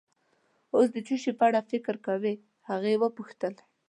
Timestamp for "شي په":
1.21-1.43